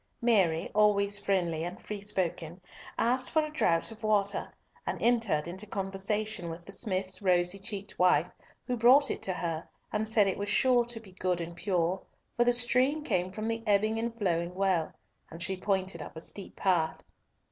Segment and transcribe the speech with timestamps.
[0.19, 2.59] Mary, always friendly and free spoken,
[2.97, 4.51] asked for a draught of water,
[4.87, 8.25] and entered into conversation with the smith's rosy cheeked wife
[8.65, 12.01] who brought it to her, and said it was sure to be good and pure
[12.35, 14.91] for the stream came from the Ebbing and Flowing Well,
[15.29, 17.03] and she pointed up a steep path.